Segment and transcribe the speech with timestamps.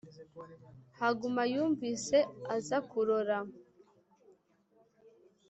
[0.99, 2.17] Haguma yumvise
[2.55, 3.37] aza kurora;